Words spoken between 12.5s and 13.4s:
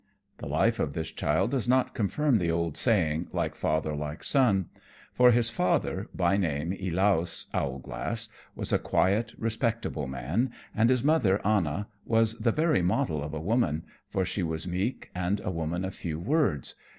very model of a